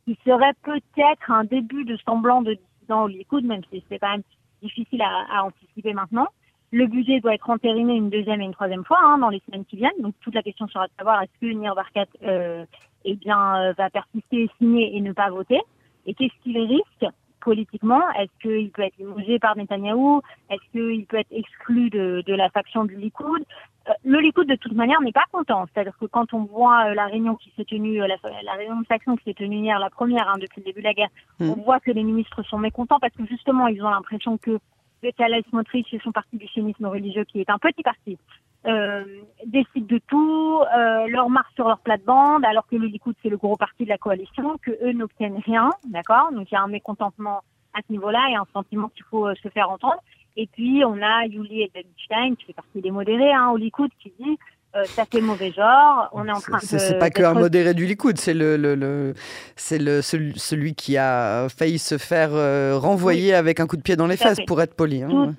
qui 0.04 0.18
serait 0.24 0.52
peut-être 0.62 1.30
un 1.30 1.44
début 1.44 1.84
de 1.84 1.96
semblant 2.04 2.42
de 2.42 2.54
dissident 2.54 3.04
au 3.04 3.08
Likoud, 3.08 3.44
même 3.44 3.62
si 3.72 3.82
c'est 3.88 3.98
quand 3.98 4.10
même 4.10 4.22
difficile 4.62 5.00
à, 5.02 5.44
anticiper 5.44 5.94
maintenant. 5.94 6.28
Le 6.72 6.86
budget 6.86 7.20
doit 7.20 7.34
être 7.34 7.48
entériné 7.48 7.94
une 7.94 8.10
deuxième 8.10 8.40
et 8.40 8.44
une 8.44 8.52
troisième 8.52 8.84
fois 8.84 8.98
hein, 9.02 9.18
dans 9.18 9.30
les 9.30 9.40
semaines 9.46 9.64
qui 9.64 9.76
viennent. 9.76 10.00
Donc 10.00 10.14
toute 10.20 10.34
la 10.34 10.42
question 10.42 10.66
sera 10.68 10.88
de 10.88 10.92
savoir 10.98 11.22
est-ce 11.22 11.40
que 11.40 11.52
Nir 11.52 11.74
Barkat 11.74 12.06
euh, 12.24 12.66
eh 13.04 13.14
bien, 13.14 13.72
va 13.72 13.88
persister, 13.88 14.50
signer 14.58 14.96
et 14.96 15.00
ne 15.00 15.12
pas 15.12 15.30
voter. 15.30 15.60
Et 16.04 16.14
qu'est-ce 16.14 16.42
qu'il 16.42 16.58
risque 16.58 17.06
politiquement 17.46 18.02
Est-ce 18.18 18.34
qu'il 18.42 18.70
peut 18.70 18.82
être 18.82 18.98
limogé 18.98 19.38
par 19.38 19.56
Netanyahou 19.56 20.20
Est-ce 20.50 20.66
qu'il 20.72 21.06
peut 21.06 21.18
être 21.18 21.32
exclu 21.32 21.90
de, 21.90 22.24
de, 22.26 22.34
la 22.34 22.50
faction 22.50 22.84
du 22.84 22.96
Likoud 22.96 23.42
euh, 23.88 23.92
Le 24.04 24.18
Likoud, 24.18 24.48
de 24.48 24.56
toute 24.56 24.72
manière, 24.72 25.00
n'est 25.00 25.12
pas 25.12 25.28
content. 25.30 25.64
C'est-à-dire 25.66 25.96
que 26.00 26.06
quand 26.06 26.34
on 26.34 26.42
voit 26.42 26.86
euh, 26.86 26.94
la 26.94 27.06
réunion 27.06 27.36
qui 27.36 27.52
s'est 27.56 27.64
tenue, 27.64 28.02
euh, 28.02 28.08
la, 28.08 28.16
la, 28.42 28.52
réunion 28.54 28.80
de 28.80 28.86
faction 28.86 29.16
qui 29.16 29.24
s'est 29.24 29.34
tenue 29.34 29.58
hier, 29.58 29.78
la 29.78 29.90
première 29.90 30.28
hein, 30.28 30.38
depuis 30.40 30.60
le 30.60 30.64
début 30.64 30.80
de 30.80 30.86
la 30.86 30.94
guerre, 30.94 31.12
hmm. 31.38 31.50
on 31.50 31.62
voit 31.62 31.78
que 31.78 31.92
les 31.92 32.02
ministres 32.02 32.42
sont 32.42 32.58
mécontents 32.58 32.98
parce 33.00 33.14
que 33.14 33.24
justement, 33.26 33.68
ils 33.68 33.82
ont 33.84 33.90
l'impression 33.90 34.38
que 34.38 34.58
Bezalel 35.06 35.44
Smotrich 35.50 35.92
et 35.92 36.00
son 36.00 36.12
parti 36.12 36.36
du 36.36 36.46
sionisme 36.48 36.86
religieux, 36.86 37.24
qui 37.24 37.40
est 37.40 37.50
un 37.50 37.58
petit 37.58 37.82
parti, 37.82 38.18
euh, 38.66 39.04
décident 39.46 39.86
de 39.86 40.00
tout, 40.08 40.60
euh, 40.76 41.06
leur 41.06 41.30
marche 41.30 41.54
sur 41.54 41.68
leur 41.68 41.78
plate-bande, 41.78 42.44
alors 42.44 42.66
que 42.66 42.76
le 42.76 42.86
Likoud, 42.86 43.14
c'est 43.22 43.28
le 43.28 43.36
gros 43.36 43.56
parti 43.56 43.84
de 43.84 43.88
la 43.88 43.98
coalition, 43.98 44.58
que 44.58 44.72
eux 44.82 44.92
n'obtiennent 44.92 45.40
rien, 45.44 45.70
d'accord? 45.84 46.32
Donc 46.32 46.50
il 46.50 46.54
y 46.54 46.56
a 46.56 46.62
un 46.62 46.68
mécontentement 46.68 47.42
à 47.74 47.80
ce 47.86 47.92
niveau-là 47.92 48.26
et 48.30 48.34
un 48.34 48.46
sentiment 48.52 48.88
qu'il 48.88 49.04
faut 49.04 49.28
euh, 49.28 49.34
se 49.42 49.48
faire 49.50 49.70
entendre. 49.70 50.02
Et 50.36 50.48
puis 50.48 50.84
on 50.84 51.00
a 51.00 51.26
Yuli 51.26 51.62
Edelstein, 51.62 52.34
qui 52.34 52.46
fait 52.46 52.52
partie 52.52 52.80
des 52.80 52.90
modérés 52.90 53.32
hein, 53.32 53.50
au 53.50 53.56
Likoud, 53.56 53.90
qui 54.00 54.12
dit 54.18 54.38
ça 54.84 55.04
fait 55.04 55.20
mauvais 55.20 55.52
genre. 55.52 56.08
On 56.12 56.26
est 56.26 56.32
en 56.32 56.40
train 56.40 56.58
de. 56.58 56.64
C'est 56.64 56.98
pas 56.98 57.10
qu'un 57.10 57.34
modéré 57.34 57.74
du 57.74 57.86
Likoud, 57.86 58.18
c'est 58.18 58.34
le, 58.34 58.56
le, 58.56 59.14
c'est 59.56 59.78
le 59.78 60.02
celui 60.02 60.74
qui 60.74 60.96
a 60.96 61.48
failli 61.48 61.78
se 61.78 61.98
faire 61.98 62.30
euh, 62.32 62.78
renvoyer 62.78 63.34
avec 63.34 63.60
un 63.60 63.66
coup 63.66 63.76
de 63.76 63.82
pied 63.82 63.96
dans 63.96 64.06
les 64.06 64.16
fesses, 64.16 64.40
pour 64.46 64.60
être 64.60 64.74
poli. 64.74 65.02
Hein. 65.02 65.34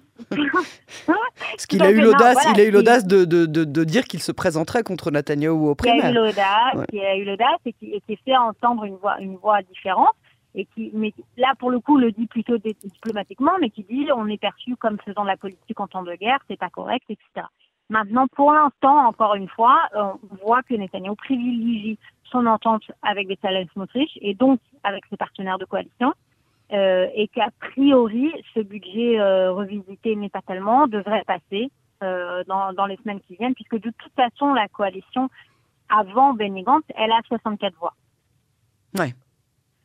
Parce 1.05 1.67
qu'il 1.67 1.83
a 1.83 1.91
eu 1.91 2.01
l'audace, 2.01 2.37
il 2.53 2.59
a 2.59 2.63
eu 2.63 2.71
l'audace 2.71 3.05
de, 3.05 3.25
de, 3.25 3.45
de, 3.45 3.83
dire 3.83 4.05
qu'il 4.05 4.21
se 4.21 4.31
présenterait 4.31 4.83
contre 4.83 5.11
Netanyahou 5.11 5.69
au 5.69 5.75
primaire. 5.75 5.99
Il 5.99 6.05
a 6.05 6.09
eu 6.09 6.13
l'audace, 6.13 6.87
il 6.91 6.99
a 6.99 7.15
eu 7.15 7.23
l'audace 7.23 7.59
et 7.65 7.73
qui, 7.73 8.01
qui 8.07 8.17
fait 8.25 8.35
entendre 8.35 8.85
une 8.85 8.95
voix, 8.95 9.19
une 9.19 9.35
voix 9.37 9.61
différente 9.61 10.15
et 10.55 10.65
qui, 10.73 10.91
mais 10.93 11.13
là 11.37 11.53
pour 11.59 11.69
le 11.69 11.79
coup 11.79 11.97
le 11.97 12.11
dit 12.11 12.25
plutôt 12.27 12.57
diplomatiquement, 12.57 13.53
mais 13.61 13.69
qui 13.69 13.83
dit 13.83 14.07
on 14.15 14.27
est 14.27 14.39
perçu 14.39 14.75
comme 14.75 14.97
faisant 15.05 15.23
de 15.23 15.27
la 15.27 15.37
politique 15.37 15.79
en 15.79 15.87
temps 15.87 16.03
de 16.03 16.15
guerre, 16.15 16.39
c'est 16.49 16.59
pas 16.59 16.69
correct, 16.69 17.05
etc. 17.09 17.45
Maintenant, 17.89 18.27
pour 18.27 18.51
l'instant, 18.51 19.07
encore 19.07 19.35
une 19.35 19.47
fois, 19.47 19.81
on 19.95 20.19
voit 20.43 20.61
que 20.63 20.73
Netanyahu 20.73 21.15
privilégie 21.15 21.97
son 22.25 22.45
entente 22.45 22.83
avec 23.01 23.27
Bezalel 23.27 23.67
Smotrich 23.73 24.17
et 24.21 24.33
donc 24.33 24.59
avec 24.83 25.03
ses 25.09 25.17
partenaires 25.17 25.57
de 25.57 25.65
coalition, 25.65 26.13
euh, 26.73 27.07
et 27.15 27.29
qu'a 27.29 27.49
priori, 27.59 28.31
ce 28.53 28.59
budget 28.59 29.19
euh, 29.19 29.53
revisité, 29.53 30.15
mais 30.15 30.29
pas 30.29 30.41
tellement, 30.41 30.87
devrait 30.87 31.23
passer 31.25 31.71
euh, 32.03 32.43
dans, 32.45 32.73
dans, 32.73 32.85
les 32.85 32.97
semaines 32.97 33.21
qui 33.21 33.37
viennent, 33.37 33.55
puisque 33.55 33.79
de 33.79 33.91
toute 33.97 34.13
façon, 34.15 34.53
la 34.53 34.67
coalition, 34.67 35.29
avant 35.89 36.33
Benny 36.33 36.65
elle 36.95 37.11
a 37.11 37.21
64 37.27 37.73
voix. 37.79 37.93
Ouais. 38.97 39.13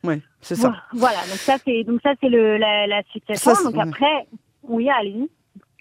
Oui, 0.03 0.21
c'est 0.41 0.55
ça. 0.55 0.75
Voilà, 0.91 1.19
donc 1.19 1.37
ça 1.37 1.57
c'est 1.63 1.85
donc 1.85 2.01
ça 2.01 2.11
c'est 2.19 2.27
le 2.27 2.57
la, 2.57 2.87
la 2.87 3.03
situation. 3.03 3.53
donc 3.71 3.77
après, 3.77 4.27
oui, 4.63 4.89
allez-y. 4.89 5.29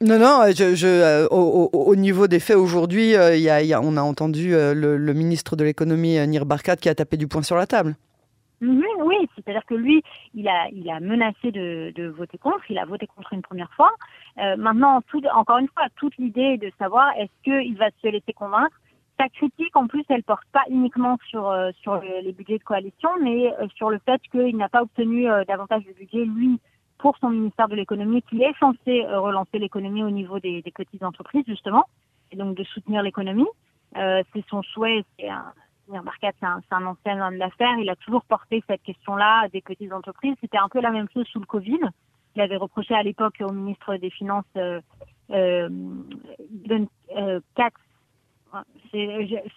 Non, 0.05 0.19
non, 0.19 0.43
je, 0.49 0.75
je 0.75 0.87
euh, 0.89 1.29
au, 1.31 1.71
au, 1.73 1.95
niveau 1.95 2.27
des 2.27 2.41
faits 2.41 2.57
aujourd'hui, 2.57 3.15
euh, 3.15 3.37
y 3.37 3.49
a, 3.49 3.63
y 3.63 3.73
on 3.77 3.97
a 3.97 4.03
entendu 4.03 4.53
euh, 4.53 4.75
le, 4.75 5.15
ministre 5.15 5.55
de 5.55 5.63
l'économie 5.63 6.19
Nir 6.27 6.45
Barkat 6.45 6.75
qui 6.75 6.89
a 6.89 6.95
tapé 6.97 7.17
du 7.17 7.29
poing 7.29 7.43
sur 7.43 7.55
la 7.55 7.67
table. 7.67 7.95
Oui, 8.61 8.87
oui, 9.05 9.29
c'est-à-dire 9.37 9.65
que 9.65 9.75
lui, 9.75 10.03
il 10.35 10.49
a, 10.49 10.69
il 10.73 10.91
a 10.91 10.99
menacé 10.99 11.53
de, 11.53 11.93
de 11.95 12.09
voter 12.09 12.37
contre, 12.37 12.69
il 12.69 12.79
a 12.79 12.85
voté 12.85 13.07
contre 13.07 13.33
une 13.33 13.43
première 13.43 13.73
fois. 13.75 13.93
maintenant, 14.37 15.03
tout, 15.09 15.23
encore 15.35 15.59
une 15.59 15.69
fois, 15.69 15.87
toute 15.97 16.17
l'idée 16.17 16.55
est 16.55 16.59
de 16.59 16.73
savoir 16.79 17.13
est-ce 17.17 17.43
qu'il 17.45 17.77
va 17.77 17.91
se 18.03 18.09
laisser 18.09 18.33
convaincre? 18.33 18.77
Sa 19.21 19.29
critique, 19.29 19.77
en 19.77 19.87
plus, 19.87 20.05
elle 20.09 20.23
porte 20.23 20.47
pas 20.53 20.65
uniquement 20.69 21.17
sur 21.29 21.49
euh, 21.49 21.71
les 22.23 22.33
budgets 22.33 22.59
de 22.59 22.65
coalition, 22.65 23.11
mais 23.23 23.53
euh, 23.53 23.69
sur 23.77 23.91
le 23.91 24.01
fait 24.05 24.21
qu'il 24.31 24.57
n'a 24.57 24.69
pas 24.69 24.83
obtenu 24.83 25.31
euh, 25.31 25.45
davantage 25.45 25.85
de 25.85 25.93
budget 25.93 26.25
lui 26.25 26.59
pour 27.03 27.19
son 27.19 27.31
ministère 27.31 27.69
de 27.69 27.77
l'économie, 27.77 28.23
qui 28.23 28.43
est 28.43 28.59
censé 28.59 29.05
relancer 29.07 29.59
l'économie 29.59 30.03
au 30.03 30.11
niveau 30.11 30.39
des, 30.39 30.63
des, 30.63 30.71
petites 30.71 31.03
entreprises 31.03 31.45
justement, 31.47 31.85
et 32.31 32.37
donc 32.37 32.57
de 32.57 32.65
soutenir 32.65 33.03
l'économie. 33.03 33.49
c'est 33.95 34.45
son 34.49 34.63
souhait. 34.63 35.05
C'est 35.19 35.29
un, 35.29 35.53
c'est 35.89 36.45
un, 36.47 36.61
un, 36.71 36.87
ancien 36.87 37.27
homme 37.27 37.39
d'affaires. 37.39 37.77
Il 37.79 37.91
a 37.91 37.97
toujours 37.97 38.25
porté 38.25 38.63
cette 38.67 38.83
question-là 38.83 39.49
des 39.53 39.61
petites 39.61 39.93
entreprises. 39.93 40.37
C'était 40.41 40.59
un 40.59 40.69
peu 40.69 40.81
la 40.81 40.91
même 40.91 41.09
chose 41.13 41.27
sous 41.27 41.41
le 41.41 41.47
Covid. 41.47 41.81
Il 42.35 42.41
avait 42.41 42.57
reproché 42.57 42.95
à 42.95 43.03
l'époque 43.03 43.43
au 43.43 43.53
ministre 43.53 43.97
des 43.97 44.11
Finances 44.11 44.45
euh, 44.57 44.81
euh, 45.31 45.69
Katz 47.55 47.75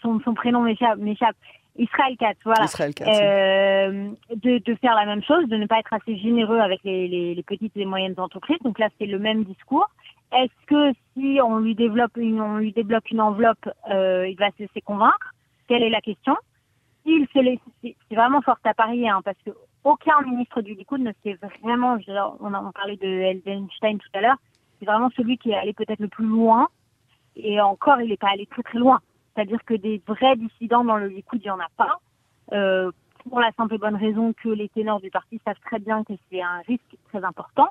son, 0.02 0.20
son 0.20 0.34
prénom 0.34 0.62
m'échappe. 0.62 1.36
Israël 1.78 2.16
Katz, 2.18 2.38
voilà. 2.46 2.66
Israël 2.66 2.94
Katz, 2.94 3.10
euh, 3.10 4.10
de, 4.34 4.60
de, 4.60 4.76
faire 4.76 4.96
la 4.96 5.06
même 5.06 5.22
chose, 5.24 5.46
de 5.50 5.58
ne 5.58 5.66
pas 5.66 5.80
être 5.80 5.94
assez 5.94 6.18
généreux 6.18 6.60
avec 6.60 6.80
les, 6.84 7.08
les, 7.08 7.36
les 7.36 7.44
petites 7.44 7.76
et 7.76 7.86
moyennes 7.86 8.16
entreprises. 8.18 8.60
Donc 8.64 8.80
là, 8.80 8.88
c'est 8.98 9.06
le 9.06 9.20
même 9.20 9.44
discours. 9.44 9.90
Est-ce 10.32 10.66
que 10.68 10.94
si 11.14 11.40
on 11.44 11.60
lui 11.60 11.76
développe 11.76 12.16
une, 12.18 12.42
on 12.42 12.58
lui 12.58 12.72
débloque 12.72 13.12
une 13.12 13.22
enveloppe, 13.22 13.70
euh, 13.92 14.28
il 14.28 14.38
va 14.38 14.52
se 14.52 14.60
laisser 14.60 14.82
convaincre? 14.82 15.34
Quelle 15.68 15.84
est 15.84 15.90
la 15.90 16.02
question? 16.02 16.36
Se 17.06 17.40
laisse, 17.40 17.60
c'est 17.84 18.16
vraiment 18.16 18.42
fort 18.42 18.58
à 18.64 18.74
parier, 18.74 19.08
hein, 19.10 19.22
parce 19.24 19.38
que 19.46 19.52
aucun 19.84 20.20
ministre 20.22 20.62
du 20.62 20.74
Likoud 20.74 21.02
ne 21.02 21.12
sait 21.24 21.38
vraiment. 21.62 21.98
On 22.40 22.54
a 22.54 22.62
on 22.62 22.72
parlait 22.72 22.98
de 22.98 23.08
Eldenstein 23.08 24.00
tout 24.00 24.10
à 24.16 24.22
l'heure. 24.22 24.38
C'est 24.80 24.86
vraiment 24.86 25.12
celui 25.16 25.38
qui 25.38 25.52
est 25.52 25.56
allé 25.56 25.74
peut-être 25.74 26.00
le 26.00 26.08
plus 26.08 26.26
loin 26.26 26.68
et 27.36 27.60
encore, 27.62 28.02
il 28.02 28.10
n'est 28.10 28.18
pas 28.18 28.30
allé 28.30 28.46
très 28.46 28.64
très 28.64 28.80
loin. 28.80 29.00
C'est-à-dire 29.34 29.64
que 29.66 29.74
des 29.74 30.02
vrais 30.08 30.36
dissidents 30.36 30.84
dans 30.84 30.98
le 30.98 31.08
Likoud, 31.08 31.42
il 31.44 31.48
n'y 31.48 31.52
en 31.52 31.60
a 31.60 31.70
pas. 31.76 32.00
Euh, 32.54 32.92
pour 33.30 33.40
la 33.40 33.52
simple 33.54 33.76
et 33.76 33.78
bonne 33.78 33.96
raison 33.96 34.34
que 34.34 34.50
les 34.50 34.70
ténors 34.70 35.02
du 35.02 35.10
parti 35.10 35.42
savent 35.44 35.60
très 35.66 35.80
bien 35.80 36.04
que 36.04 36.14
c'est 36.30 36.42
un 36.42 36.62
risque 36.68 36.96
très 37.10 37.24
important 37.24 37.70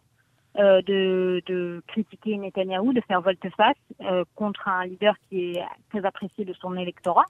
euh, 0.59 0.83
de, 0.83 1.43
de, 1.47 1.83
critiquer 1.89 2.37
Netanyahou, 2.37 2.93
de 2.93 3.01
faire 3.03 3.21
volte-face 3.21 3.77
euh, 4.03 4.25
contre 4.35 4.69
un 4.69 4.87
leader 4.87 5.15
qui 5.29 5.53
est 5.53 5.65
très 5.91 6.05
apprécié 6.05 6.45
de 6.45 6.53
son 6.55 6.77
électorat. 6.77 7.25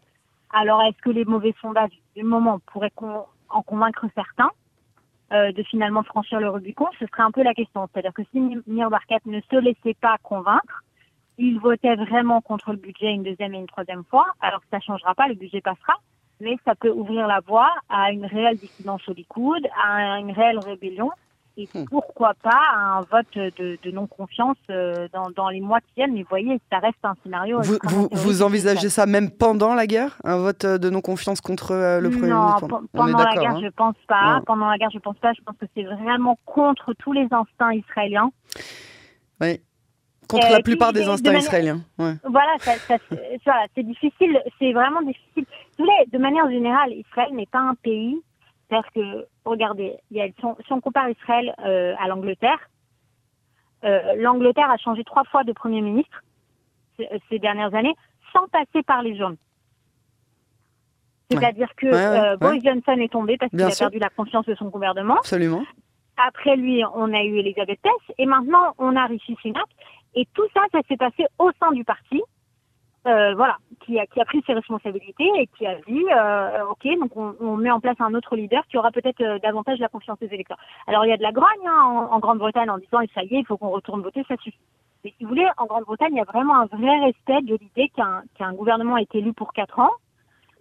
Alors, 0.53 0.83
est-ce 0.83 0.99
que 0.99 1.11
les 1.11 1.25
mauvais 1.25 1.55
sondages 1.61 1.99
du 2.15 2.23
moment 2.23 2.61
pourraient 2.67 2.93
en 3.49 3.63
convaincre 3.63 4.07
certains 4.15 4.51
euh, 5.33 5.53
de 5.53 5.63
finalement 5.63 6.03
franchir 6.03 6.39
le 6.39 6.49
Rubicon? 6.49 6.87
Ce 6.99 7.07
serait 7.07 7.23
un 7.23 7.31
peu 7.31 7.43
la 7.43 7.55
question. 7.55 7.89
C'est-à-dire 7.93 8.13
que 8.13 8.23
si 8.31 8.41
Nir 8.67 8.91
Barkat 8.91 9.21
ne 9.27 9.41
se 9.41 9.57
laissait 9.57 9.97
pas 10.01 10.17
convaincre, 10.23 10.85
il 11.39 11.59
votait 11.59 11.97
vraiment 11.97 12.41
contre 12.41 12.73
le 12.73 12.79
budget 12.79 13.13
une 13.13 13.23
deuxième 13.23 13.55
et 13.55 13.59
une 13.59 13.67
troisième 13.67 14.05
fois, 14.05 14.27
alors 14.41 14.61
ça 14.71 14.81
changera 14.81 15.15
pas, 15.15 15.29
le 15.29 15.35
budget 15.35 15.61
passera, 15.61 15.95
mais 16.41 16.57
ça 16.65 16.75
peut 16.75 16.91
ouvrir 16.91 17.27
la 17.27 17.41
voie 17.41 17.71
à 17.89 18.11
une 18.13 18.27
réelle 18.27 18.57
dissidence 18.57 19.09
au 19.09 19.13
Likoud, 19.13 19.67
à 19.85 20.19
une 20.19 20.33
réelle 20.33 20.59
rébellion, 20.59 21.11
et 21.57 21.69
hmm. 21.73 21.85
pourquoi 21.85 22.35
pas 22.43 22.61
à 22.73 22.99
un 22.99 23.01
vote 23.03 23.33
de, 23.35 23.79
de 23.81 23.91
non-confiance 23.93 24.57
euh, 24.71 25.07
dans, 25.13 25.31
dans, 25.31 25.49
les 25.49 25.61
mois 25.61 25.81
qui 25.81 25.93
viennent. 25.97 26.13
Mais 26.13 26.25
voyez, 26.29 26.61
ça 26.71 26.79
reste 26.79 26.99
un 27.05 27.15
scénario. 27.23 27.61
Vous, 27.63 27.79
vous, 27.85 28.09
vous 28.11 28.43
envisagez 28.43 28.89
ça 28.89 29.07
même 29.07 29.31
pendant 29.31 29.75
la 29.75 29.87
guerre 29.87 30.19
Un 30.25 30.39
vote 30.39 30.67
de 30.67 30.91
non-confiance 30.91 31.41
contre 31.41 31.71
euh, 31.71 32.01
le 32.01 32.11
Premier 32.11 32.33
ministre 32.33 32.67
Non, 32.69 32.83
pendant 32.93 33.19
la 33.19 33.35
guerre, 33.35 33.51
hein 33.53 33.61
je 33.63 33.69
pense 33.69 33.95
pas. 34.09 34.43
Pendant 34.47 34.69
la 34.69 34.79
guerre, 34.79 34.91
je 34.93 34.99
pense 34.99 35.17
pas. 35.19 35.33
Je 35.33 35.43
pense 35.43 35.57
que 35.57 35.67
c'est 35.77 35.85
vraiment 35.85 36.37
contre 36.45 36.93
tous 36.95 37.13
les 37.13 37.29
instincts 37.31 37.73
israéliens. 37.73 38.31
Oui. 39.41 39.61
Contre 40.35 40.53
la 40.53 40.63
plupart 40.63 40.93
des 40.93 41.09
instincts 41.09 41.39
israéliens. 41.39 41.81
Voilà, 41.97 42.55
c'est 42.61 43.83
difficile, 43.83 44.41
c'est 44.59 44.73
vraiment 44.73 45.03
difficile. 45.03 45.47
de 45.79 46.19
manière 46.19 46.49
générale, 46.51 46.93
Israël 46.93 47.33
n'est 47.33 47.47
pas 47.47 47.61
un 47.61 47.75
pays. 47.75 48.21
C'est-à-dire 48.69 48.91
que, 48.95 49.27
regardez, 49.45 49.95
il 50.11 50.17
y 50.17 50.21
a, 50.23 50.27
si, 50.27 50.73
on, 50.73 50.81
compare 50.81 51.11
Israël 51.11 51.55
euh, 51.65 51.95
à 51.99 52.09
l'Angleterre, 52.09 52.59
euh, 53.85 54.15
l'Angleterre 54.17 54.71
a 54.71 54.79
changé 54.79 55.05
trois 55.05 55.25
fois 55.25 55.45
de 55.45 55.53
Premier 55.53 55.83
ministre 55.83 56.23
ces 57.29 57.39
dernières 57.39 57.75
années 57.75 57.95
sans 58.33 58.49
passer 58.49 58.83
par 58.83 59.03
les 59.03 59.17
jaunes. 59.17 59.37
C'est-à-dire 61.31 61.69
que 61.77 61.87
euh, 61.87 62.37
Boris 62.37 62.63
Johnson 62.63 62.97
est 62.99 63.13
tombé 63.13 63.37
parce 63.37 63.51
qu'il 63.51 63.63
a 63.63 63.71
perdu 63.71 63.99
la 63.99 64.11
confiance 64.11 64.47
de 64.47 64.55
son 64.55 64.67
gouvernement. 64.67 65.19
Absolument. 65.19 65.65
Après 66.17 66.57
lui, 66.57 66.83
on 66.95 67.13
a 67.13 67.23
eu 67.23 67.39
Elisabeth 67.39 67.81
Tess 67.83 68.17
et 68.19 68.27
maintenant 68.27 68.75
on 68.79 68.95
a 68.95 69.07
Rishi 69.07 69.37
Sunak. 69.43 69.67
Et 70.15 70.27
tout 70.35 70.47
ça, 70.55 70.61
ça 70.73 70.81
s'est 70.89 70.97
passé 70.97 71.27
au 71.39 71.51
sein 71.61 71.73
du 71.73 71.85
parti, 71.85 72.23
euh, 73.07 73.35
voilà, 73.35 73.59
qui 73.81 73.99
a, 73.99 74.07
qui 74.07 74.21
a 74.21 74.25
pris 74.25 74.43
ses 74.47 74.55
responsabilités 74.55 75.31
et 75.37 75.47
qui 75.59 75.67
a 75.67 75.75
dit, 75.87 76.05
euh, 76.11 76.65
ok, 76.71 76.99
donc 76.99 77.17
on, 77.17 77.35
on, 77.41 77.57
met 77.57 77.71
en 77.71 77.81
place 77.81 78.01
un 78.01 78.15
autre 78.15 78.35
leader 78.37 78.65
qui 78.69 78.79
aura 78.79 78.91
peut-être 78.91 79.21
euh, 79.21 79.39
davantage 79.41 79.79
la 79.79 79.89
confiance 79.89 80.19
des 80.21 80.33
électeurs. 80.33 80.59
Alors 80.87 81.05
il 81.05 81.11
y 81.11 81.13
a 81.13 81.17
de 81.17 81.23
la 81.23 81.33
grogne 81.33 81.67
hein, 81.67 82.09
en, 82.11 82.15
en 82.15 82.19
Grande-Bretagne 82.19 82.71
en 82.71 82.79
disant, 82.79 83.01
ça 83.15 83.23
y 83.25 83.35
est, 83.35 83.41
il 83.41 83.47
faut 83.47 83.59
qu'on 83.59 83.71
retourne 83.71 84.01
voter, 84.03 84.25
ça 84.27 84.37
suffit. 84.37 84.59
Mais 85.05 85.13
si 85.19 85.25
vous 85.25 85.29
voulez, 85.29 85.47
en 85.59 85.67
Grande-Bretagne, 85.67 86.13
il 86.13 86.17
y 86.17 86.21
a 86.21 86.25
vraiment 86.25 86.61
un 86.61 86.67
vrai 86.67 86.99
respect 87.01 87.43
de 87.43 87.59
l'idée 87.61 87.91
qu'un 87.95 88.23
qu'un 88.37 88.55
gouvernement 88.55 88.97
est 88.97 89.15
élu 89.15 89.35
pour 89.35 89.53
quatre 89.53 89.79
ans 89.79 89.93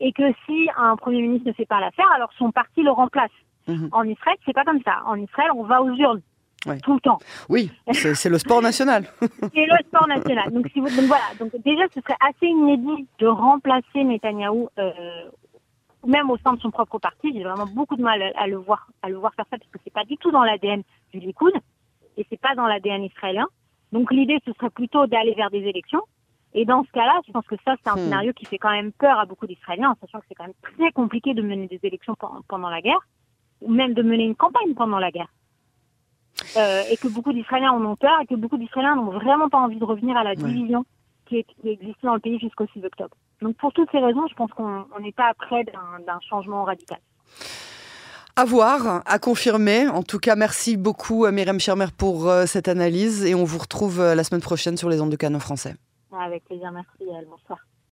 et 0.02 0.12
que 0.12 0.34
si 0.46 0.70
un 0.76 0.98
premier 0.98 1.22
ministre 1.22 1.48
ne 1.48 1.54
fait 1.54 1.66
pas 1.66 1.80
l'affaire, 1.80 2.12
alors 2.14 2.32
son 2.38 2.52
parti 2.52 2.84
le 2.84 2.92
remplace. 2.92 3.32
Mhm. 3.70 3.88
En 3.94 4.04
Israël, 4.04 4.38
c'est 4.46 4.54
pas 4.54 4.66
comme 4.66 4.82
ça. 4.82 5.02
En 5.06 5.16
Israël, 5.16 5.52
on 5.56 5.64
va 5.64 5.82
aux 5.82 5.94
urnes. 5.94 6.22
Tout 6.84 6.93
le 6.93 7.00
temps. 7.01 7.20
Oui, 7.50 7.72
c'est 7.91 8.29
le 8.29 8.38
sport 8.38 8.62
national. 8.62 9.05
c'est 9.22 9.65
le 9.65 9.77
sport 9.88 10.08
national. 10.08 10.51
Donc, 10.51 10.67
si 10.72 10.79
vous, 10.79 10.88
donc 10.88 11.05
voilà. 11.05 11.24
Donc 11.39 11.51
déjà, 11.63 11.84
ce 11.93 12.00
serait 12.01 12.17
assez 12.22 12.48
inédit 12.48 13.08
de 13.20 13.27
remplacer 13.27 14.03
Netanyahou, 14.03 14.70
euh, 14.79 14.91
même 16.05 16.29
au 16.29 16.38
sein 16.38 16.53
de 16.53 16.62
son 16.62 16.72
propre 16.72 17.00
parti. 17.00 17.34
J'ai 17.34 17.43
vraiment 17.43 17.65
beaucoup 17.65 17.96
de 17.96 18.01
mal 18.01 18.22
à, 18.36 18.48
le 18.48 18.58
voir, 18.58 18.88
à 19.01 19.10
le 19.10 19.15
voir 19.15 19.34
faire 19.36 19.46
ça 19.51 19.58
parce 19.58 19.70
que 19.70 19.79
c'est 19.84 19.93
pas 19.93 20.05
du 20.05 20.17
tout 20.17 20.32
dans 20.32 20.43
l'ADN 20.43 20.84
du 21.13 21.20
Likoud 21.20 21.53
et 22.17 22.25
c'est 22.29 22.39
pas 22.39 22.55
dans 22.55 22.67
l'ADN 22.67 23.03
israélien. 23.03 23.48
Donc 23.91 24.12
l'idée, 24.12 24.39
ce 24.46 24.53
serait 24.53 24.70
plutôt 24.70 25.05
d'aller 25.08 25.34
vers 25.34 25.50
des 25.50 25.60
élections. 25.60 26.01
Et 26.55 26.65
dans 26.65 26.84
ce 26.84 26.91
cas-là, 26.91 27.20
je 27.27 27.32
pense 27.32 27.46
que 27.48 27.55
ça, 27.65 27.75
c'est 27.84 27.89
un 27.89 27.96
hmm. 27.96 28.00
scénario 28.00 28.34
qui 28.34 28.46
fait 28.46 28.58
quand 28.58 28.72
même 28.72 28.91
peur 28.91 29.17
à 29.20 29.25
beaucoup 29.25 29.48
d'Israéliens, 29.48 29.96
sachant 30.00 30.20
que 30.20 30.25
c'est 30.29 30.36
quand 30.36 30.46
même 30.46 30.53
très 30.62 30.91
compliqué 30.91 31.34
de 31.34 31.41
mener 31.41 31.67
des 31.67 31.79
élections 31.84 32.15
pendant 32.48 32.70
la 32.70 32.82
guerre, 32.82 33.00
ou 33.62 33.72
même 33.72 33.93
de 33.93 34.03
mener 34.03 34.24
une 34.24 34.36
campagne 34.36 34.74
pendant 34.75 35.00
la 35.00 35.12
guerre. 35.12 35.29
Euh, 36.56 36.84
et 36.92 36.98
que 36.98 37.08
beaucoup 37.08 37.34
d'Israéliens 37.34 37.72
en 37.72 37.84
ont 37.84 37.96
peur 37.96 38.20
et 38.22 38.28
que 38.28 38.36
beaucoup 38.36 38.58
d'Israéliens 38.58 38.96
n'ont 38.96 39.12
vraiment 39.12 39.50
pas 39.50 39.58
envie 39.58 39.78
de 39.78 39.84
revenir 39.84 40.16
à 40.18 40.24
la 40.24 40.36
division 40.36 40.86
qui, 41.26 41.44
qui 41.44 41.70
existait 41.70 42.06
dans 42.06 42.14
le 42.14 42.20
pays 42.20 42.40
jusqu'au 42.40 42.66
6 42.74 42.86
octobre. 42.86 43.16
Donc 43.42 43.56
pour 43.58 43.74
toutes 43.74 43.90
ces 43.92 44.00
raisons, 44.00 44.28
je 44.30 44.36
pense 44.36 44.52
qu'on 44.52 44.86
n'est 45.00 45.12
pas 45.12 45.34
près 45.34 45.64
d'un 45.64 46.20
changement 46.30 46.64
radical. 46.64 47.00
À 48.36 48.46
voir, 48.46 49.04
à 49.06 49.20
confirmer. 49.20 49.88
En 49.88 50.02
tout 50.02 50.20
cas, 50.20 50.36
merci 50.36 50.76
beaucoup 50.76 51.28
Myriam 51.30 51.60
Schermer 51.60 51.88
pour 51.96 52.30
euh, 52.30 52.46
cette 52.46 52.68
analyse 52.68 53.26
et 53.26 53.36
on 53.36 53.44
vous 53.44 53.60
retrouve 53.60 54.00
euh, 54.00 54.16
la 54.16 54.24
semaine 54.24 54.42
prochaine 54.42 54.76
sur 54.76 54.90
les 54.90 55.02
ondes 55.02 55.12
de 55.12 55.16
Canon 55.16 55.40
français. 55.40 55.76
Avec 56.20 56.44
plaisir, 56.46 56.72
merci. 56.72 57.04
Bonsoir. 57.30 57.60